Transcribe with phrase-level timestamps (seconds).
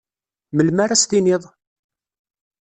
[0.55, 1.43] Melmi ara as-tenniḍ?